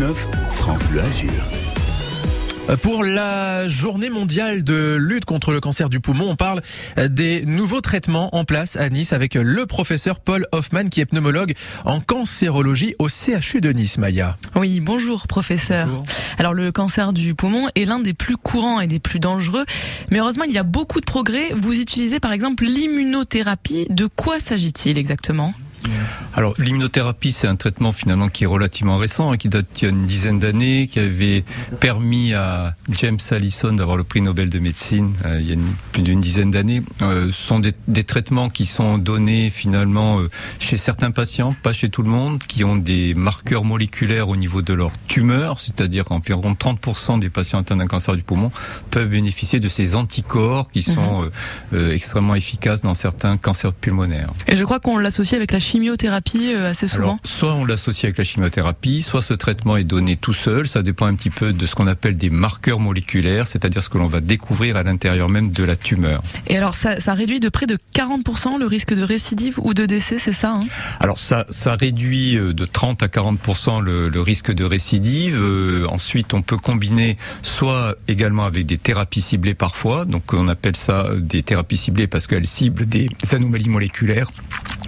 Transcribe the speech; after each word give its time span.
9 0.00 0.28
France 0.50 0.82
Bleu 0.90 1.02
Azur. 1.02 1.30
Pour 2.82 3.04
la 3.04 3.68
journée 3.68 4.10
mondiale 4.10 4.64
de 4.64 4.96
lutte 4.96 5.24
contre 5.24 5.52
le 5.52 5.60
cancer 5.60 5.88
du 5.88 6.00
poumon, 6.00 6.30
on 6.30 6.34
parle 6.34 6.62
des 7.10 7.46
nouveaux 7.46 7.80
traitements 7.80 8.34
en 8.34 8.44
place 8.44 8.74
à 8.74 8.88
Nice 8.88 9.12
avec 9.12 9.34
le 9.34 9.66
professeur 9.66 10.18
Paul 10.18 10.48
Hoffman 10.50 10.86
qui 10.86 11.00
est 11.00 11.06
pneumologue 11.06 11.54
en 11.84 12.00
cancérologie 12.00 12.96
au 12.98 13.06
CHU 13.08 13.60
de 13.60 13.70
Nice, 13.70 13.96
Maya. 13.96 14.36
Oui, 14.56 14.80
bonjour 14.80 15.28
professeur. 15.28 15.86
Bonjour. 15.86 16.06
Alors 16.38 16.54
le 16.54 16.72
cancer 16.72 17.12
du 17.12 17.36
poumon 17.36 17.68
est 17.76 17.84
l'un 17.84 18.00
des 18.00 18.14
plus 18.14 18.36
courants 18.36 18.80
et 18.80 18.88
des 18.88 18.98
plus 18.98 19.20
dangereux, 19.20 19.64
mais 20.10 20.18
heureusement 20.18 20.42
il 20.42 20.52
y 20.52 20.58
a 20.58 20.64
beaucoup 20.64 20.98
de 20.98 21.06
progrès. 21.06 21.52
Vous 21.54 21.80
utilisez 21.80 22.18
par 22.18 22.32
exemple 22.32 22.64
l'immunothérapie. 22.64 23.86
De 23.90 24.06
quoi 24.06 24.40
s'agit-il 24.40 24.98
exactement? 24.98 25.54
Alors 26.34 26.54
l'immunothérapie, 26.58 27.32
c'est 27.32 27.46
un 27.46 27.56
traitement 27.56 27.92
finalement 27.92 28.28
qui 28.28 28.44
est 28.44 28.46
relativement 28.46 28.96
récent, 28.96 29.32
hein, 29.32 29.36
qui 29.36 29.48
date 29.48 29.66
d'il 29.74 29.84
y 29.84 29.86
a 29.86 29.90
une 29.90 30.06
dizaine 30.06 30.38
d'années, 30.38 30.86
qui 30.88 30.98
avait 30.98 31.44
permis 31.80 32.34
à 32.34 32.74
James 32.90 33.18
Allison 33.30 33.72
d'avoir 33.72 33.96
le 33.96 34.04
prix 34.04 34.20
Nobel 34.20 34.48
de 34.50 34.58
médecine 34.58 35.12
euh, 35.24 35.38
il 35.40 35.46
y 35.48 35.50
a 35.50 35.54
une- 35.54 35.74
plus 35.92 36.02
d'une 36.02 36.20
dizaine 36.20 36.50
d'années. 36.50 36.82
Euh, 37.02 37.26
ce 37.30 37.32
sont 37.46 37.60
des, 37.60 37.72
des 37.88 38.04
traitements 38.04 38.48
qui 38.50 38.66
sont 38.66 38.98
donnés 38.98 39.50
finalement 39.50 40.20
euh, 40.20 40.28
chez 40.58 40.76
certains 40.76 41.10
patients, 41.10 41.54
pas 41.62 41.72
chez 41.72 41.88
tout 41.88 42.02
le 42.02 42.10
monde, 42.10 42.42
qui 42.44 42.64
ont 42.64 42.76
des 42.76 43.14
marqueurs 43.14 43.64
moléculaires 43.64 44.28
au 44.28 44.36
niveau 44.36 44.62
de 44.62 44.72
leur 44.72 44.90
tumeur, 45.08 45.60
c'est-à-dire 45.60 46.04
qu'environ 46.04 46.52
30% 46.52 47.18
des 47.20 47.30
patients 47.30 47.60
atteints 47.60 47.76
d'un 47.76 47.86
cancer 47.86 48.16
du 48.16 48.22
poumon 48.22 48.50
peuvent 48.90 49.08
bénéficier 49.08 49.60
de 49.60 49.68
ces 49.68 49.94
anticorps 49.96 50.70
qui 50.70 50.82
sont 50.82 51.28
euh, 51.72 51.92
extrêmement 51.92 52.34
efficaces 52.34 52.82
dans 52.82 52.94
certains 52.94 53.36
cancers 53.36 53.72
pulmonaires. 53.72 54.30
Et 54.48 54.56
je 54.56 54.64
crois 54.64 54.80
qu'on 54.80 54.98
l'associe 54.98 55.34
avec 55.34 55.52
la 55.52 55.60
chimiothérapie 55.74 56.52
euh, 56.54 56.70
assez 56.70 56.86
souvent. 56.86 57.04
Alors, 57.04 57.18
soit 57.24 57.54
on 57.54 57.64
l'associe 57.64 58.04
avec 58.04 58.18
la 58.18 58.22
chimiothérapie, 58.22 59.02
soit 59.02 59.22
ce 59.22 59.34
traitement 59.34 59.76
est 59.76 59.82
donné 59.82 60.16
tout 60.16 60.32
seul. 60.32 60.68
Ça 60.68 60.82
dépend 60.82 61.06
un 61.06 61.16
petit 61.16 61.30
peu 61.30 61.52
de 61.52 61.66
ce 61.66 61.74
qu'on 61.74 61.88
appelle 61.88 62.16
des 62.16 62.30
marqueurs 62.30 62.78
moléculaires, 62.78 63.48
c'est-à-dire 63.48 63.82
ce 63.82 63.88
que 63.88 63.98
l'on 63.98 64.06
va 64.06 64.20
découvrir 64.20 64.76
à 64.76 64.84
l'intérieur 64.84 65.28
même 65.28 65.50
de 65.50 65.64
la 65.64 65.74
tumeur. 65.74 66.22
Et 66.46 66.56
alors 66.56 66.76
ça, 66.76 67.00
ça 67.00 67.14
réduit 67.14 67.40
de 67.40 67.48
près 67.48 67.66
de 67.66 67.76
40% 67.92 68.56
le 68.56 68.66
risque 68.66 68.94
de 68.94 69.02
récidive 69.02 69.58
ou 69.58 69.74
de 69.74 69.84
décès, 69.84 70.18
c'est 70.20 70.32
ça 70.32 70.52
hein? 70.52 70.66
Alors 71.00 71.18
ça, 71.18 71.44
ça 71.50 71.74
réduit 71.74 72.36
euh, 72.36 72.52
de 72.52 72.64
30 72.64 73.02
à 73.02 73.08
40 73.08 73.40
le, 73.82 74.08
le 74.08 74.20
risque 74.20 74.52
de 74.52 74.64
récidive. 74.64 75.36
Euh, 75.40 75.86
ensuite, 75.88 76.34
on 76.34 76.42
peut 76.42 76.56
combiner 76.56 77.16
soit 77.42 77.96
également 78.06 78.44
avec 78.44 78.66
des 78.66 78.78
thérapies 78.78 79.22
ciblées 79.22 79.54
parfois. 79.54 80.04
Donc 80.04 80.34
on 80.34 80.46
appelle 80.46 80.76
ça 80.76 81.08
des 81.18 81.42
thérapies 81.42 81.76
ciblées 81.76 82.06
parce 82.06 82.28
qu'elles 82.28 82.46
ciblent 82.46 82.86
des 82.86 83.08
anomalies 83.32 83.68
moléculaires. 83.68 84.30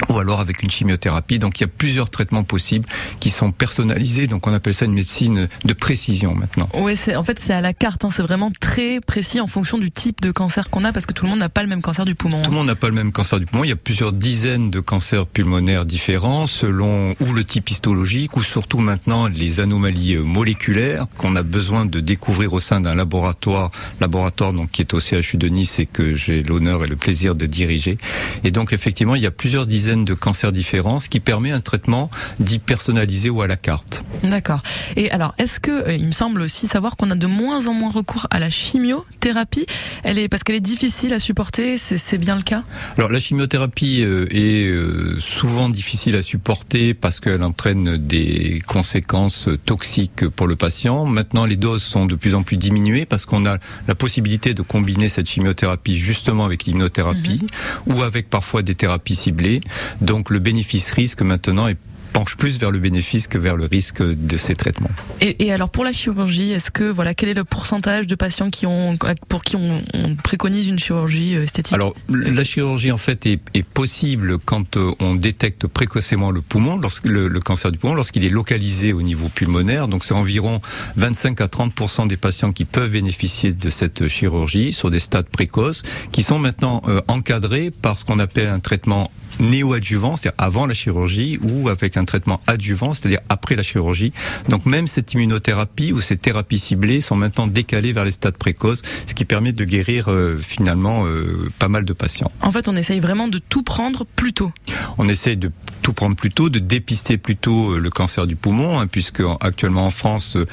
Ou 0.09 0.19
alors 0.19 0.41
avec 0.41 0.63
une 0.63 0.71
chimiothérapie. 0.77 1.39
Donc 1.39 1.59
il 1.59 1.63
y 1.63 1.65
a 1.65 1.69
plusieurs 1.69 2.11
traitements 2.11 2.45
possibles 2.45 2.89
qui 3.21 3.31
sont 3.31 3.53
personnalisés. 3.53 4.27
Donc 4.27 4.47
on 4.47 4.53
appelle 4.53 4.75
ça 4.75 4.85
une 4.85 4.95
médecine 4.95 5.49
de 5.65 5.73
précision 5.73 6.35
maintenant. 6.35 6.69
C'est 6.95 7.17
en 7.17 7.25
fait 7.25 7.39
c'est 7.39 7.53
à 7.53 7.61
la 7.61 7.73
carte. 7.73 8.05
Hein, 8.05 8.11
c'est 8.13 8.23
vraiment 8.23 8.51
très 8.61 9.01
précis 9.01 9.41
en 9.41 9.47
fonction 9.47 9.79
du 9.79 9.91
type 9.91 10.21
de 10.21 10.31
cancer 10.31 10.71
qu'on 10.71 10.85
a 10.85 10.93
parce 10.93 11.07
que 11.07 11.13
tout 11.13 11.25
le 11.25 11.31
monde 11.31 11.39
n'a 11.39 11.49
pas 11.49 11.63
le 11.63 11.69
même 11.69 11.83
cancer 11.83 12.05
du 12.05 12.15
poumon. 12.15 12.43
Tout 12.43 12.51
le 12.51 12.57
monde 12.57 12.67
n'a 12.67 12.75
pas 12.75 12.89
le 12.89 12.95
même 12.95 13.13
cancer 13.13 13.39
du 13.41 13.47
poumon. 13.47 13.65
Il 13.65 13.69
y 13.69 13.73
a 13.73 13.77
plusieurs 13.77 14.13
dizaines 14.13 14.71
de 14.71 14.81
cancers 14.81 15.27
pulmonaires 15.27 15.85
différents 15.85 16.47
selon 16.47 17.09
ou 17.21 17.33
le 17.33 17.45
type 17.45 17.71
histologique 17.71 18.37
ou 18.37 18.43
surtout 18.43 18.79
maintenant 18.79 19.29
les 19.29 19.61
anomalies 19.61 20.17
euh, 20.17 20.23
moléculaires 20.23 21.07
qu'on 21.17 21.37
a 21.37 21.43
besoin 21.43 21.87
de 21.87 22.01
découvrir 22.01 22.53
au 22.53 22.61
sein 22.61 22.81
d'un 22.81 22.95
laboratoire, 22.95 23.71
laboratoire 24.01 24.53
donc 24.53 24.71
qui 24.71 24.83
est 24.83 24.95
au 24.95 25.01
CHU 25.01 25.37
de 25.37 25.49
Nice 25.49 25.79
et 25.79 25.87
que 25.87 26.15
j'ai 26.15 26.43
l'honneur 26.43 26.85
et 26.85 26.89
le 26.89 26.97
plaisir 26.97 27.35
de 27.35 27.47
diriger. 27.47 27.99
Et 28.45 28.51
donc 28.51 28.73
effectivement, 28.73 29.15
il 29.15 29.23
y 29.23 29.27
a 29.27 29.31
plusieurs 29.31 29.67
dizaines 29.67 30.05
de 30.05 30.15
cancers 30.15 30.53
différents, 30.53 30.66
ce 31.01 31.09
qui 31.09 31.21
permet 31.21 31.53
un 31.53 31.61
traitement 31.61 32.11
dit 32.41 32.59
personnalisé 32.59 33.31
ou 33.31 33.43
à 33.43 33.47
la 33.47 33.57
carte. 33.57 34.03
D'accord. 34.23 34.63
Et 34.97 35.11
alors, 35.11 35.35
est-ce 35.39 35.61
que 35.61 35.71
euh, 35.71 35.95
il 35.95 36.07
me 36.07 36.13
semble 36.13 36.41
aussi 36.41 36.67
savoir 36.67 36.97
qu'on 36.97 37.11
a 37.11 37.15
de 37.15 37.27
moins 37.27 37.67
en 37.67 37.73
moins 37.73 37.91
recours 37.91 38.27
à 38.31 38.39
la 38.39 38.51
chimiothérapie 38.51 39.67
Elle 40.03 40.19
est 40.19 40.29
parce 40.29 40.43
qu'elle 40.43 40.57
est 40.57 40.61
difficile 40.61 41.13
à 41.13 41.21
supporter. 41.21 41.79
C'est 41.79 42.19
bien 42.19 42.37
le 42.37 42.43
cas? 42.43 42.65
Alors 42.99 43.11
la 43.11 43.21
chimiothérapie 43.21 44.03
euh, 44.05 44.27
est 44.31 44.67
euh, 44.69 45.19
souvent 45.21 45.69
difficile 45.69 46.17
à 46.17 46.23
supporter 46.23 46.95
parce 46.95 47.21
qu'elle 47.21 47.43
entraîne 47.43 47.97
des 47.97 48.61
conséquences 48.67 49.49
toxiques 49.65 50.29
pour 50.29 50.47
le 50.47 50.57
patient. 50.57 51.05
Maintenant, 51.05 51.45
les 51.45 51.57
doses 51.57 51.83
sont 51.83 52.07
de 52.07 52.15
plus 52.15 52.35
en 52.35 52.43
plus 52.43 52.57
diminuées 52.57 53.07
parce 53.07 53.25
qu'on 53.25 53.47
a 53.47 53.59
la 53.87 53.95
possibilité 53.95 54.55
de 54.55 54.63
combiner 54.63 55.09
cette 55.09 55.29
chimiothérapie 55.29 55.99
justement 55.99 56.45
avec 56.45 56.65
l'immunothérapie 56.65 57.47
ou 57.87 58.03
avec 58.03 58.29
parfois 58.31 58.63
des 58.63 58.75
thérapies 58.75 59.15
ciblées. 59.15 59.61
Donc 60.01 60.31
le 60.31 60.41
bénéfice-risque 60.57 61.21
maintenant 61.21 61.69
est 61.69 61.77
penche 62.17 62.37
plus 62.37 62.59
vers 62.59 62.71
le 62.71 62.79
bénéfice 62.79 63.27
que 63.27 63.37
vers 63.37 63.57
le 63.57 63.67
risque 63.67 64.03
de 64.03 64.37
ces 64.39 64.55
traitements. 64.55 64.89
Et, 65.21 65.45
et 65.45 65.53
alors 65.53 65.69
pour 65.69 65.85
la 65.85 65.93
chirurgie, 65.93 66.51
est-ce 66.51 66.71
que 66.71 66.91
voilà 66.91 67.13
quel 67.13 67.29
est 67.29 67.35
le 67.35 67.45
pourcentage 67.45 68.07
de 68.07 68.15
patients 68.15 68.49
qui 68.49 68.65
ont 68.65 68.97
pour 69.29 69.45
qui 69.45 69.55
on, 69.55 69.81
on 69.93 70.15
préconise 70.15 70.67
une 70.67 70.79
chirurgie 70.79 71.37
euh, 71.37 71.43
esthétique? 71.43 71.75
Alors, 71.75 71.95
la 72.09 72.43
chirurgie 72.43 72.91
en 72.91 72.97
fait 72.97 73.27
est, 73.27 73.41
est 73.53 73.67
possible 73.67 74.39
quand 74.39 74.79
euh, 74.79 74.93
on 74.99 75.15
détecte 75.15 75.67
précocement 75.67 76.31
le 76.31 76.41
poumon, 76.41 76.79
lorsque 76.79 77.05
le, 77.05 77.29
le 77.29 77.41
cancer 77.41 77.71
du 77.71 77.77
poumon, 77.77 77.93
lorsqu'il 77.93 78.25
est 78.25 78.31
localisé 78.31 78.95
au 78.95 79.03
niveau 79.03 79.29
pulmonaire. 79.29 79.87
Donc, 79.87 80.03
c'est 80.03 80.15
environ 80.15 80.63
25 80.97 81.39
à 81.43 81.49
30 81.49 82.09
des 82.09 82.17
patients 82.17 82.53
qui 82.53 82.65
peuvent 82.65 82.93
bénéficier 82.93 83.53
de 83.53 83.69
cette 83.69 84.09
chirurgie 84.09 84.73
sur 84.73 84.91
des 84.91 85.01
stades 85.01 85.29
précoces, 85.29 85.83
qui 86.13 86.23
sont 86.23 86.39
maintenant 86.39 86.81
euh, 86.89 87.03
encadrés 87.09 87.71
par 87.71 87.99
ce 87.99 88.07
qu'on 88.07 88.19
appelle 88.21 88.49
un 88.49 88.61
traitement 88.61 89.11
néoadjuvant, 89.41 90.17
c'est-à-dire 90.17 90.37
avant 90.39 90.67
la 90.67 90.75
chirurgie, 90.75 91.39
ou 91.43 91.69
avec 91.69 91.97
un 91.97 92.05
traitement 92.05 92.41
adjuvant, 92.47 92.95
c'est-à-dire 92.95 93.21
après 93.29 93.57
la 93.57 93.63
chirurgie. 93.63 94.13
Donc 94.49 94.67
même 94.67 94.87
cette 94.87 95.13
immunothérapie 95.15 95.93
ou 95.93 96.01
ces 96.01 96.17
thérapies 96.17 96.59
ciblées 96.59 97.01
sont 97.01 97.17
maintenant 97.17 97.47
décalées 97.47 97.93
vers 97.93 98.05
les 98.05 98.11
stades 98.11 98.37
précoces, 98.37 98.83
ce 99.07 99.15
qui 99.15 99.25
permet 99.25 99.53
de 99.53 99.65
guérir 99.65 100.11
euh, 100.11 100.39
finalement 100.41 101.07
euh, 101.07 101.51
pas 101.59 101.69
mal 101.69 101.85
de 101.85 101.93
patients. 101.93 102.31
En 102.41 102.53
fait, 102.53 102.69
on 102.69 102.77
essaye 102.77 103.01
vraiment 103.01 103.29
de 103.29 103.39
tout 103.39 103.63
prendre 103.63 104.05
plus 104.05 104.33
tôt. 104.33 104.53
On 104.99 105.09
essaye 105.09 105.37
de 105.37 105.51
tout 105.87 105.93
prendre 105.93 106.17
plus 106.17 106.31
tôt, 106.31 106.49
de 106.49 106.59
dépister 106.59 107.17
plus 107.17 107.37
tôt 107.37 107.71
euh, 107.71 107.79
le 107.79 107.91
cancer 107.91 108.27
du 108.27 108.35
poumon, 108.35 108.81
hein, 108.81 108.89
puisque 108.89 109.23
actuellement 109.41 109.87
en 109.87 109.91
France, 109.91 110.35
euh, 110.35 110.45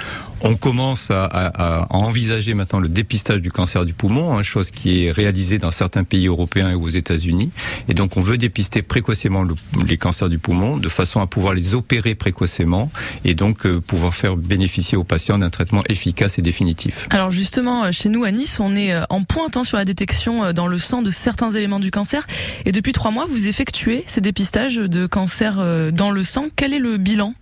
on 0.44 0.56
commence 0.56 1.10
à, 1.12 1.24
à- 1.26 1.84
à 1.84 1.96
envisager 1.96 2.54
maintenant 2.54 2.80
le 2.80 2.90
dépistage 2.90 3.42
du 3.42 3.52
cancer 3.52 3.86
du 3.86 3.94
poumon, 3.94 4.38
hein, 4.38 4.44
chose 4.44 4.72
qui 4.72 5.06
est 5.06 5.12
réalisée 5.12 5.58
dans 5.58 5.72
certains 5.72 6.04
pays 6.04 6.28
européens 6.28 6.70
et 6.72 6.76
aux 6.76 6.90
États-Unis. 6.90 7.52
Et 7.88 7.94
donc 7.94 8.18
on 8.18 8.22
veut 8.22 8.38
dépister 8.38 8.82
précocement 8.82 9.44
le- 9.44 9.56
les 9.88 9.98
cancers 9.98 10.30
du 10.30 10.40
poumon 10.40 10.78
de 10.78 10.90
façon 10.90 11.22
à 11.22 11.28
pouvoir 11.28 11.54
les 11.54 11.74
opérer 11.76 12.14
précocement 12.16 12.92
et 13.26 13.34
donc 13.34 13.66
euh, 13.66 13.80
pouvoir 13.80 14.14
faire 14.14 14.36
bénéficier 14.36 14.98
aux 14.98 15.04
patients 15.04 15.38
d'un 15.38 15.50
traitement 15.50 15.84
efficace 15.90 16.38
et 16.38 16.42
définitif. 16.42 17.08
Alors 17.10 17.32
justement, 17.32 17.86
euh, 17.86 17.92
chez 17.92 18.10
nous 18.10 18.24
à 18.24 18.32
Nice, 18.32 18.60
on 18.60 18.76
est 18.76 18.94
euh, 18.94 19.04
en 19.10 19.24
pointe 19.24 19.58
hein, 19.58 19.64
sur 19.64 19.78
la 19.78 19.86
détection 19.86 20.44
euh, 20.44 20.54
dans 20.54 20.68
le 20.68 20.78
sang 20.78 21.02
de 21.02 21.12
certains 21.12 21.52
éléments 21.52 21.80
du 21.80 21.92
cancer. 21.92 22.28
Et 22.66 22.72
depuis 22.72 22.92
trois 22.94 23.12
mois, 23.12 23.26
vous 23.30 23.48
effectuez 23.48 24.04
ces 24.08 24.22
dépistages 24.22 24.76
de 24.76 25.06
cancer 25.06 25.56
dans 25.92 26.12
le 26.12 26.24
sang. 26.24 26.48
Quel 26.56 26.74
est 26.74 26.80
le 26.80 26.98
bilan? 26.98 27.34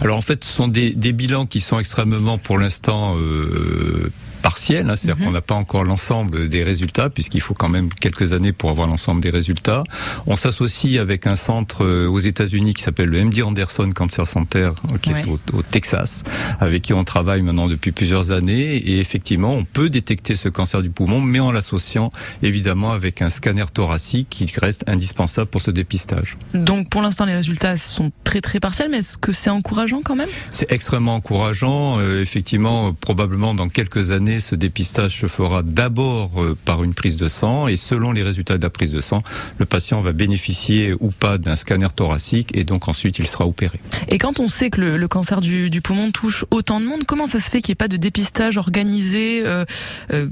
Alors 0.00 0.18
en 0.18 0.22
fait, 0.22 0.44
ce 0.44 0.52
sont 0.52 0.68
des, 0.68 0.92
bilans 1.12 1.46
qui 1.46 1.60
sont 1.60 1.78
extrêmement, 1.78 2.38
pour 2.38 2.58
l'instant, 2.58 3.16
euh, 3.16 4.10
partiels. 4.50 4.88
hein, 4.88 4.94
C'est-à-dire 4.96 5.24
qu'on 5.24 5.32
n'a 5.32 5.40
pas 5.40 5.54
encore 5.56 5.82
l'ensemble 5.84 6.48
des 6.48 6.62
résultats, 6.62 7.10
puisqu'il 7.10 7.40
faut 7.40 7.54
quand 7.54 7.68
même 7.68 7.88
quelques 8.00 8.32
années 8.32 8.52
pour 8.52 8.70
avoir 8.70 8.86
l'ensemble 8.86 9.20
des 9.20 9.30
résultats. 9.30 9.82
On 10.26 10.36
s'associe 10.36 10.98
avec 11.00 11.26
un 11.26 11.34
centre 11.34 11.84
euh, 11.84 12.06
aux 12.06 12.18
États-Unis 12.20 12.72
qui 12.74 12.82
s'appelle 12.82 13.08
le 13.08 13.24
MD 13.24 13.42
Anderson 13.42 13.90
Cancer 13.94 14.26
Center, 14.26 14.70
qui 15.02 15.12
Ouais. 15.12 15.20
est 15.22 15.26
au, 15.28 15.38
au 15.52 15.62
Texas, 15.62 16.22
avec 16.60 16.82
qui 16.82 16.92
on 16.92 17.02
travaille 17.04 17.42
maintenant 17.42 17.66
depuis 17.68 17.90
plusieurs 17.92 18.30
années. 18.30 18.76
Et 18.76 19.00
effectivement, 19.00 19.50
on 19.50 19.64
peut 19.64 19.88
détecter 19.90 20.36
ce 20.36 20.48
cancer 20.48 20.80
du 20.82 20.90
poumon, 20.90 21.20
mais 21.20 21.40
en 21.40 21.50
l'associant 21.52 22.10
évidemment 22.42 22.92
avec 22.92 23.22
un 23.22 23.28
scanner 23.30 23.64
thoracique 23.72 24.28
qui 24.30 24.46
reste 24.62 24.84
indispensable 24.86 25.48
pour 25.50 25.60
ce 25.60 25.70
dépistage. 25.72 26.36
Donc 26.54 26.88
pour 26.88 27.02
l'instant, 27.02 27.24
les 27.24 27.34
résultats 27.34 27.76
sont 27.76 28.12
très 28.24 28.40
très 28.40 28.60
partiels, 28.60 28.88
mais 28.90 28.98
est-ce 28.98 29.18
que 29.18 29.32
c'est 29.32 29.50
encourageant 29.50 30.02
quand 30.04 30.16
même? 30.16 30.28
C'est 30.50 30.70
extrêmement 30.70 31.14
encourageant. 31.16 31.98
Euh, 31.98 32.20
effectivement, 32.20 32.92
probablement 32.92 33.54
dans 33.54 33.68
quelques 33.68 34.10
années, 34.10 34.35
ce 34.40 34.54
dépistage 34.54 35.18
se 35.18 35.26
fera 35.26 35.62
d'abord 35.62 36.42
euh, 36.42 36.56
par 36.64 36.84
une 36.84 36.94
prise 36.94 37.16
de 37.16 37.28
sang. 37.28 37.68
Et 37.68 37.76
selon 37.76 38.12
les 38.12 38.22
résultats 38.22 38.58
de 38.58 38.62
la 38.62 38.70
prise 38.70 38.92
de 38.92 39.00
sang, 39.00 39.22
le 39.58 39.66
patient 39.66 40.00
va 40.00 40.12
bénéficier 40.12 40.94
ou 41.00 41.10
pas 41.10 41.38
d'un 41.38 41.56
scanner 41.56 41.88
thoracique. 41.94 42.56
Et 42.56 42.64
donc 42.64 42.88
ensuite 42.88 43.18
il 43.18 43.26
sera 43.26 43.46
opéré. 43.46 43.78
Et 44.08 44.18
quand 44.18 44.40
on 44.40 44.48
sait 44.48 44.70
que 44.70 44.80
le, 44.80 44.96
le 44.96 45.08
cancer 45.08 45.40
du, 45.40 45.70
du 45.70 45.80
poumon 45.80 46.10
touche 46.10 46.44
autant 46.50 46.80
de 46.80 46.86
monde, 46.86 47.04
comment 47.06 47.26
ça 47.26 47.40
se 47.40 47.50
fait 47.50 47.62
qu'il 47.62 47.72
n'y 47.72 47.74
ait 47.74 47.76
pas 47.76 47.88
de 47.88 47.96
dépistage 47.96 48.56
organisé, 48.56 49.46
euh, 49.46 49.64
euh, 50.12 50.28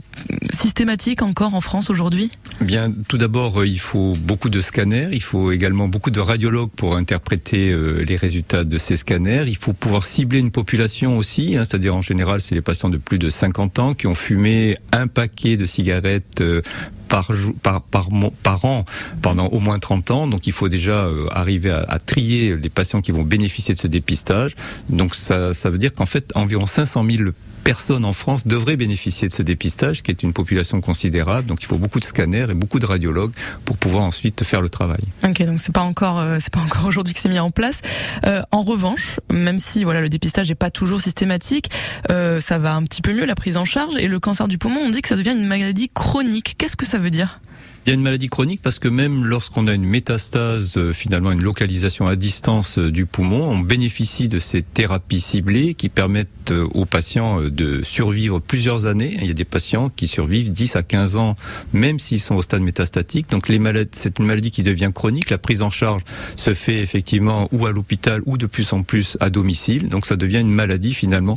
systématique 0.53 1.23
encore 1.23 1.55
en 1.55 1.61
France 1.61 1.91
aujourd'hui? 1.91 2.31
Bien, 2.61 2.93
tout 3.09 3.19
d'abord, 3.19 3.65
il 3.65 3.79
faut 3.79 4.15
beaucoup 4.19 4.51
de 4.51 4.61
scanners, 4.61 5.09
il 5.13 5.23
faut 5.23 5.53
également 5.53 5.89
beaucoup 5.89 6.11
de 6.11 6.21
radiologues 6.21 6.71
pour 6.71 6.97
interpréter 6.97 7.75
les 8.05 8.17
résultats 8.17 8.65
de 8.65 8.79
ces 8.79 8.97
scanners. 8.97 9.45
Il 9.47 9.57
faut 9.57 9.73
pouvoir 9.73 10.05
cibler 10.05 10.39
une 10.39 10.51
population 10.51 11.19
aussi, 11.19 11.57
hein, 11.57 11.65
c'est-à-dire 11.65 11.95
en 11.95 12.03
général, 12.03 12.41
c'est 12.41 12.55
les 12.55 12.63
patients 12.63 12.89
de 12.89 12.99
plus 12.99 13.19
de 13.19 13.29
50 13.29 13.79
ans 13.79 13.94
qui 13.95 14.07
ont 14.07 14.15
fumé 14.15 14.77
un 14.93 15.07
paquet 15.07 15.57
de 15.57 15.67
cigarettes 15.67 16.41
euh, 16.41 16.63
par, 17.09 18.65
an 18.65 18.85
pendant 19.23 19.47
au 19.47 19.61
moins 19.61 19.79
30 19.79 20.11
ans. 20.11 20.27
Donc 20.27 20.47
il 20.47 20.53
faut 20.53 20.69
déjà 20.69 21.05
euh, 21.05 21.27
arriver 21.31 21.71
à, 21.71 21.85
à, 21.89 21.99
trier 21.99 22.57
les 22.57 22.71
patients 22.71 23.01
qui 23.01 23.13
vont 23.13 23.23
bénéficier 23.23 23.75
de 23.75 23.79
ce 23.79 23.87
dépistage. 23.87 24.55
Donc 24.89 25.15
ça, 25.15 25.55
ça 25.55 25.71
veut 25.71 25.79
dire 25.79 25.95
qu'en 25.95 26.07
fait 26.07 26.33
environ 26.35 26.67
500 26.67 27.05
000 27.09 27.31
personnes 27.65 28.05
en 28.05 28.13
France 28.13 28.47
devraient 28.47 28.77
bénéficier 28.77 29.27
de 29.27 29.33
ce 29.33 29.43
dépistage, 29.43 30.03
qui 30.03 30.11
est 30.11 30.23
une 30.23 30.33
population 30.33 30.81
considérable. 30.81 31.49
Donc 31.49 31.63
il 31.63 31.67
faut 31.67 31.79
beaucoup 31.79 31.99
de 31.99 32.05
scanners 32.05 32.47
et 32.51 32.55
beaucoup 32.55 32.79
de 32.79 32.87
radiologues 32.87 33.33
pour 33.65 33.79
pouvoir 33.79 34.05
ensuite 34.05 34.45
faire 34.45 34.61
le 34.61 34.69
travail. 34.69 35.01
Ok, 35.25 35.43
donc 35.43 35.61
c'est 35.61 35.73
pas 35.73 35.81
encore 35.81 36.21
euh, 36.21 36.39
c'est 36.41 36.53
pas 36.53 36.61
encore 36.61 36.85
aujourd'hui 36.87 37.15
que 37.15 37.21
c'est 37.21 37.29
mis 37.29 37.41
en 37.41 37.51
place. 37.51 37.81
Euh, 38.27 38.43
en 38.53 38.63
revanche, 38.63 39.19
même 39.33 39.59
si 39.59 39.83
voilà 39.85 40.03
le 40.03 40.09
dépistage 40.09 40.49
n'est 40.49 40.55
pas 40.55 40.71
toujours 40.71 41.01
systématique, 41.01 41.71
euh, 42.11 42.41
ça 42.41 42.59
va 42.59 42.75
un 42.75 42.83
petit 42.85 43.03
peu 43.03 43.13
mieux 43.13 43.25
la 43.25 43.35
prise 43.35 43.57
en 43.57 43.65
charge 43.65 43.97
et 43.99 44.09
le 44.09 44.21
cancer 44.21 44.47
du 44.47 44.59
poumon, 44.59 44.81
on 44.85 44.91
dit 44.91 45.01
que 45.01 45.09
ça 45.09 45.17
devient 45.17 45.35
une 45.37 45.47
maladie 45.47 45.91
chronique. 45.93 46.57
Qu'est-ce 46.59 46.77
que 46.77 46.87
ça 46.87 46.99
veut 46.99 47.11
dire? 47.11 47.41
Il 47.87 47.91
y 47.91 47.93
a 47.93 47.95
une 47.95 48.03
maladie 48.03 48.29
chronique 48.29 48.63
parce 48.63 48.79
que 48.79 48.89
même 48.89 49.27
lorsqu'on 49.27 49.67
a 49.67 49.75
une 49.75 49.85
métastase, 49.85 50.79
euh, 50.79 50.95
finalement 50.95 51.33
une 51.33 51.43
localisation 51.43 52.07
à 52.07 52.17
distance 52.17 52.79
euh, 52.79 52.91
du 52.91 53.05
poumon, 53.05 53.47
on 53.51 53.59
bénéficie 53.59 54.29
de 54.29 54.39
ces 54.39 54.63
thérapies 54.63 55.21
ciblées 55.21 55.75
qui 55.75 55.91
permettent 55.91 56.51
euh, 56.51 56.67
aux 56.73 56.87
patients 56.87 57.43
de 57.43 57.83
survivre 57.83 58.41
plusieurs 58.41 58.87
années. 58.87 59.19
Il 59.21 59.27
y 59.27 59.31
a 59.31 59.35
des 59.35 59.45
patients 59.45 59.91
qui 59.91 60.07
survivent 60.07 60.51
10 60.51 60.77
à 60.77 60.83
15 60.83 61.17
ans, 61.17 61.37
même 61.75 61.99
s'ils 61.99 62.21
sont 62.21 62.37
au 62.37 62.43
stade 62.43 62.63
métastatique. 62.63 63.29
Donc 63.29 63.51
les 63.51 63.59
malades, 63.59 63.89
c'est 63.93 64.19
une 64.19 64.25
maladie 64.25 64.51
qui 64.51 64.63
devient 64.63 64.91
chronique. 64.95 65.29
La 65.29 65.39
prise 65.39 65.61
en 65.61 65.71
charge 65.71 66.03
se 66.37 66.55
fait 66.55 66.81
effectivement 66.81 67.51
ou 67.53 67.67
à 67.67 67.73
l'hôpital 67.73 68.23
ou 68.25 68.39
de 68.39 68.47
plus 68.47 68.73
en 68.73 68.83
plus 68.83 69.19
à 69.21 69.29
domicile. 69.29 69.91
Donc 69.91 70.07
ça 70.07 70.17
devient 70.17 70.41
une 70.41 70.51
maladie 70.51 70.95
finalement 70.95 71.35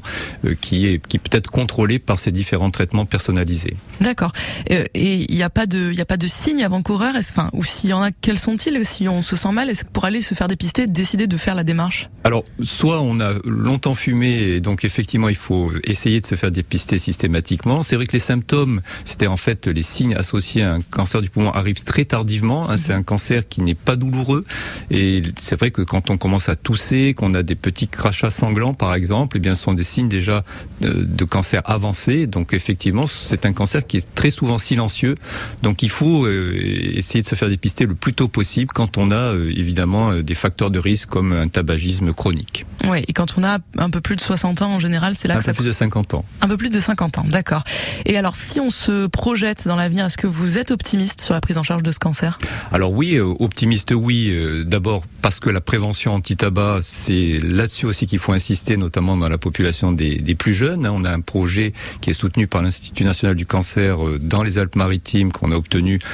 qui 0.61 0.87
est 0.87 1.05
qui 1.05 1.19
peut 1.19 1.35
être 1.35 1.51
contrôlée 1.51 1.99
par 1.99 2.19
ces 2.19 2.31
différents 2.31 2.71
traitements 2.71 3.05
personnalisés. 3.05 3.75
D'accord. 3.99 4.31
Et 4.69 4.85
il 5.29 5.35
n'y 5.35 5.43
a 5.43 5.49
pas 5.49 5.65
de 5.65 5.91
il 5.91 5.99
a 5.99 6.05
pas 6.05 6.17
de 6.17 6.27
signes 6.37 6.63
avant-coureurs 6.63 7.15
Enfin, 7.17 7.49
ou 7.53 7.63
s'il 7.63 7.89
y 7.89 7.93
en 7.93 8.01
a, 8.01 8.11
quels 8.11 8.39
sont-ils 8.39 8.85
Si 8.85 9.07
on 9.07 9.21
se 9.21 9.35
sent 9.35 9.51
mal, 9.51 9.69
est-ce 9.69 9.83
que 9.83 9.89
pour 9.89 10.05
aller 10.05 10.21
se 10.21 10.35
faire 10.35 10.47
dépister, 10.47 10.87
décider 10.87 11.27
de 11.27 11.37
faire 11.37 11.55
la 11.55 11.63
démarche? 11.63 12.09
Alors, 12.23 12.43
soit 12.63 13.01
on 13.01 13.19
a 13.19 13.33
longtemps 13.45 13.95
fumé, 13.95 14.33
et 14.41 14.59
donc 14.59 14.83
effectivement, 14.83 15.29
il 15.29 15.35
faut 15.35 15.71
essayer 15.85 16.19
de 16.19 16.25
se 16.25 16.35
faire 16.35 16.51
dépister 16.51 16.97
systématiquement. 16.97 17.83
C'est 17.83 17.95
vrai 17.95 18.05
que 18.05 18.13
les 18.13 18.19
symptômes, 18.19 18.81
c'était 19.05 19.27
en 19.27 19.37
fait 19.37 19.67
les 19.67 19.81
signes 19.81 20.15
associés 20.15 20.63
à 20.63 20.73
un 20.73 20.81
cancer 20.81 21.21
du 21.21 21.29
poumon 21.29 21.51
arrivent 21.51 21.83
très 21.83 22.05
tardivement. 22.05 22.69
Hein, 22.69 22.77
c'est 22.77 22.93
un 22.93 23.03
cancer 23.03 23.47
qui 23.47 23.61
n'est 23.61 23.75
pas 23.75 23.95
douloureux, 23.95 24.45
et 24.91 25.23
c'est 25.39 25.57
vrai 25.57 25.71
que 25.71 25.81
quand 25.81 26.09
on 26.09 26.17
commence 26.17 26.49
à 26.49 26.55
tousser, 26.55 27.13
qu'on 27.15 27.33
a 27.33 27.43
des 27.43 27.55
petits 27.55 27.87
crachats 27.87 28.29
sanglants, 28.29 28.73
par 28.73 28.93
exemple, 28.93 29.37
eh 29.37 29.39
bien, 29.39 29.55
ce 29.55 29.63
sont 29.63 29.73
des 29.73 29.83
signes 29.83 30.09
déjà 30.09 30.43
de, 30.81 30.89
de 30.91 31.23
cancer 31.23 31.61
avancé. 31.65 32.27
Donc, 32.27 32.53
effectivement, 32.53 33.07
c'est 33.07 33.45
un 33.45 33.53
cancer 33.53 33.87
qui 33.87 33.97
est 33.97 34.07
très 34.15 34.29
souvent 34.29 34.57
silencieux. 34.57 35.15
Donc, 35.63 35.81
il 35.81 35.89
faut 35.89 36.26
euh, 36.27 36.97
essayer 36.97 37.21
de 37.21 37.27
se 37.27 37.35
faire 37.35 37.49
dépister 37.49 37.85
le 37.85 37.95
plus 37.95 38.13
tôt 38.13 38.27
possible 38.27 38.71
quand 38.73 38.97
on 38.97 39.11
a 39.11 39.33
euh, 39.33 39.51
évidemment 39.55 40.11
euh, 40.11 40.23
des 40.23 40.35
facteurs 40.35 40.71
de 40.71 40.79
risque 40.79 41.09
comme 41.09 41.31
un 41.31 41.47
tabagisme 41.47 42.13
chronique. 42.13 42.65
Oui, 42.87 43.03
et 43.07 43.13
quand 43.13 43.37
on 43.37 43.43
a 43.43 43.59
un 43.77 43.89
peu 43.89 44.01
plus 44.01 44.15
de 44.15 44.21
60 44.21 44.61
ans 44.61 44.73
en 44.73 44.79
général, 44.79 45.15
c'est 45.15 45.27
là 45.27 45.35
un 45.35 45.37
que 45.37 45.43
ça... 45.43 45.51
Un 45.51 45.53
peu 45.53 45.63
plus 45.63 45.67
de 45.67 45.71
50 45.71 46.13
ans. 46.13 46.25
Un 46.41 46.47
peu 46.47 46.57
plus 46.57 46.69
de 46.69 46.79
50 46.79 47.17
ans, 47.17 47.23
d'accord. 47.27 47.63
Et 48.05 48.17
alors, 48.17 48.35
si 48.35 48.59
on 48.59 48.69
se 48.69 49.07
projette 49.07 49.67
dans 49.67 49.75
l'avenir, 49.75 50.05
est-ce 50.05 50.17
que 50.17 50.27
vous 50.27 50.57
êtes 50.57 50.71
optimiste 50.71 51.21
sur 51.21 51.33
la 51.33 51.41
prise 51.41 51.57
en 51.57 51.63
charge 51.63 51.83
de 51.83 51.91
ce 51.91 51.99
cancer? 51.99 52.37
Alors 52.71 52.91
oui, 52.91 53.19
optimiste 53.19 53.91
oui. 53.91 54.33
D'abord 54.65 55.03
parce 55.21 55.39
que 55.39 55.49
la 55.49 55.61
prévention 55.61 56.13
anti-tabac, 56.13 56.79
c'est 56.81 57.39
là-dessus 57.43 57.85
aussi 57.85 58.05
qu'il 58.05 58.19
faut 58.19 58.33
insister, 58.33 58.77
notamment 58.77 59.17
dans 59.17 59.27
la 59.27 59.37
population 59.37 59.91
des, 59.91 60.17
des, 60.17 60.35
plus 60.35 60.53
jeunes. 60.53 60.87
On 60.87 61.03
a 61.03 61.11
un 61.11 61.21
projet 61.21 61.73
qui 62.01 62.11
est 62.11 62.13
soutenu 62.13 62.47
par 62.47 62.61
l'Institut 62.61 63.03
national 63.03 63.35
du 63.35 63.45
cancer 63.45 63.97
dans 64.21 64.43
les 64.43 64.57
Alpes-Maritimes 64.57 65.31
qu'on 65.31 65.51
a 65.51 65.55
obtenu 65.55 65.99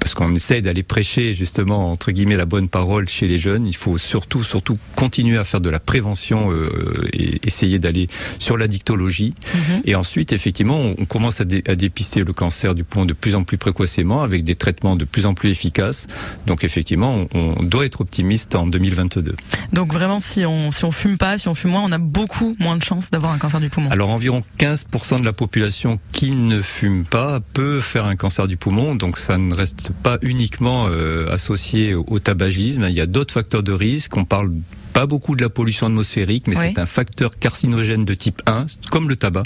parce 0.00 0.14
qu'on 0.14 0.34
essaie 0.34 0.62
d'aller 0.62 0.82
prêcher 0.82 1.34
justement 1.34 1.92
entre 1.92 2.10
guillemets 2.10 2.36
la 2.36 2.46
bonne 2.46 2.68
parole 2.68 3.08
chez 3.08 3.28
les 3.28 3.38
jeunes, 3.38 3.66
il 3.66 3.76
faut 3.76 3.98
surtout 3.98 4.42
surtout 4.42 4.78
continuer 4.96 5.38
à 5.38 5.44
faire 5.44 5.60
de 5.60 5.70
la 5.70 5.78
prévention 5.78 6.50
euh, 6.50 6.70
et 7.12 7.38
essayer 7.46 7.78
d'aller 7.78 8.08
sur 8.38 8.56
la 8.56 8.66
dictologie. 8.66 9.34
Mm-hmm. 9.54 9.80
Et 9.84 9.94
ensuite, 9.94 10.32
effectivement, 10.32 10.80
on, 10.98 11.04
commence 11.04 11.40
à, 11.40 11.44
dé, 11.44 11.62
à, 11.68 11.74
dépister 11.74 12.24
le 12.24 12.32
cancer 12.32 12.74
du 12.74 12.82
poumon 12.82 13.04
de 13.04 13.12
plus 13.12 13.34
en 13.34 13.44
plus 13.44 13.58
précocement 13.58 14.22
avec 14.22 14.42
des 14.42 14.54
traitements 14.54 14.96
de 14.96 15.04
plus 15.04 15.26
en 15.26 15.34
plus 15.34 15.50
efficaces. 15.50 16.06
Donc 16.46 16.64
effectivement, 16.64 17.26
on, 17.34 17.54
on 17.58 17.62
doit 17.62 17.84
être 17.84 18.00
optimiste 18.00 18.54
en 18.54 18.66
2022. 18.66 19.36
Donc 19.72 19.92
vraiment, 19.92 20.18
si 20.18 20.44
on 20.46 20.72
si 20.72 20.84
on 20.84 20.90
fume 20.90 21.18
pas, 21.18 21.38
si 21.38 21.48
on 21.48 21.54
fume 21.54 21.72
moins, 21.72 21.82
on 21.84 21.92
a 21.92 21.98
beaucoup 21.98 22.56
moins 22.58 22.76
de 22.76 22.82
chances 22.82 23.10
d'avoir 23.10 23.32
un 23.32 23.38
cancer 23.38 23.60
du 23.60 23.68
poumon. 23.68 23.90
Alors 23.90 24.10
environ 24.10 24.42
15% 24.58 25.20
de 25.20 25.24
la 25.24 25.32
population 25.32 25.98
qui 26.12 26.30
ne 26.30 26.62
fume 26.62 27.04
pas 27.04 27.40
peut 27.52 27.80
faire 27.80 28.06
un 28.06 28.16
cancer 28.16 28.48
du 28.48 28.56
poumon. 28.56 28.94
Donc 28.94 29.18
ça 29.18 29.38
ne 29.38 29.54
reste 29.54 29.89
pas 30.02 30.18
uniquement 30.22 30.86
euh, 30.88 31.30
associé 31.30 31.94
au 31.94 32.18
tabagisme. 32.18 32.86
Il 32.88 32.94
y 32.94 33.00
a 33.00 33.06
d'autres 33.06 33.34
facteurs 33.34 33.62
de 33.62 33.72
risque. 33.72 34.16
On 34.16 34.24
parle 34.24 34.52
pas 34.92 35.06
beaucoup 35.06 35.36
de 35.36 35.42
la 35.42 35.48
pollution 35.48 35.86
atmosphérique, 35.86 36.46
mais 36.46 36.56
oui. 36.56 36.64
c'est 36.68 36.80
un 36.80 36.86
facteur 36.86 37.38
carcinogène 37.38 38.04
de 38.04 38.14
type 38.14 38.42
1, 38.46 38.66
comme 38.90 39.08
le 39.08 39.16
tabac, 39.16 39.44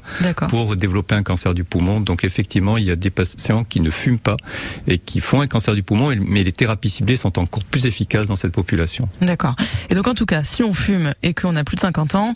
pour 0.49 0.75
développer 0.77 1.15
un 1.15 1.23
cancer 1.23 1.55
du 1.55 1.65
poumon. 1.65 2.01
Donc 2.01 2.25
effectivement, 2.25 2.77
il 2.77 2.85
y 2.85 2.91
a 2.91 2.97
des 2.97 3.11
patients 3.11 3.65
qui 3.65 3.81
ne 3.81 3.91
fument 3.91 4.19
pas 4.19 4.37
et 4.89 4.99
qui 4.99 5.21
font 5.21 5.41
un 5.41 5.47
cancer 5.47 5.75
du 5.75 5.83
poumon, 5.83 6.15
mais 6.27 6.45
les 6.45 6.53
thérapies 6.53 6.89
ciblées 6.89 7.17
sont 7.17 7.39
encore 7.39 7.65
plus 7.65 7.87
efficaces 7.87 8.29
dans 8.29 8.37
cette 8.37 8.53
population. 8.53 9.09
D'accord. 9.21 9.55
Et 9.91 9.95
donc 9.95 10.09
en 10.09 10.15
tout 10.15 10.27
cas, 10.27 10.45
si 10.45 10.63
on 10.63 10.73
fume 10.73 11.15
et 11.23 11.35
qu'on 11.35 11.57
a 11.57 11.65
plus 11.65 11.77
de 11.77 11.81
50 11.81 12.15
ans, 12.15 12.35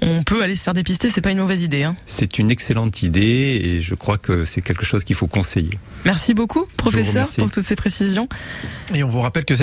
on 0.00 0.22
peut 0.22 0.42
aller 0.42 0.56
se 0.56 0.64
faire 0.64 0.74
dépister, 0.74 1.10
c'est 1.10 1.20
pas 1.20 1.32
une 1.32 1.38
mauvaise 1.38 1.62
idée. 1.62 1.82
Hein. 1.82 1.96
C'est 2.06 2.38
une 2.38 2.50
excellente 2.50 3.02
idée 3.02 3.60
et 3.62 3.80
je 3.80 3.94
crois 3.94 4.16
que 4.16 4.44
c'est 4.44 4.62
quelque 4.62 4.84
chose 4.84 5.04
qu'il 5.04 5.16
faut 5.16 5.26
conseiller. 5.26 5.78
Merci 6.04 6.34
beaucoup, 6.34 6.66
professeur, 6.76 7.28
pour 7.36 7.50
toutes 7.50 7.62
ces 7.62 7.76
précisions. 7.76 8.28
Et 8.94 9.02
on 9.02 9.08
vous 9.08 9.20
rappelle 9.20 9.44
que 9.44 9.54